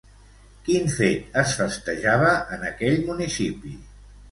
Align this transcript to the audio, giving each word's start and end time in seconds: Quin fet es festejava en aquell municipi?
Quin 0.69 0.89
fet 0.93 1.37
es 1.43 1.53
festejava 1.59 2.33
en 2.59 2.67
aquell 2.73 3.01
municipi? 3.13 3.79